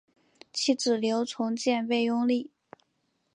[0.51, 2.49] 其子刘从谏被拥立。